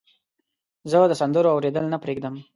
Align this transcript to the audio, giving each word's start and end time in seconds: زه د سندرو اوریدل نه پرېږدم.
زه 0.89 0.97
د 1.07 1.13
سندرو 1.21 1.53
اوریدل 1.53 1.85
نه 1.93 1.97
پرېږدم. 2.03 2.35